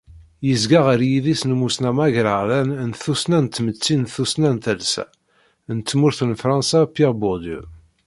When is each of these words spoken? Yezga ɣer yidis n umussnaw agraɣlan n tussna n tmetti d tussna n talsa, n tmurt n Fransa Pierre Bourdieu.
Yezga 0.47 0.79
ɣer 0.85 0.99
yidis 1.09 1.41
n 1.45 1.55
umussnaw 1.55 1.97
agraɣlan 2.05 2.69
n 2.87 2.89
tussna 3.01 3.39
n 3.43 3.47
tmetti 3.47 3.95
d 4.03 4.05
tussna 4.15 4.49
n 4.55 4.57
talsa, 4.63 5.05
n 5.75 5.77
tmurt 5.89 6.19
n 6.23 6.31
Fransa 6.41 6.79
Pierre 6.93 7.17
Bourdieu. 7.21 7.63